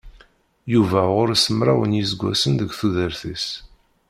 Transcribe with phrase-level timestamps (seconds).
[0.73, 3.47] Yuba ɣur-s mraw n yiseggasen deg tudert-is.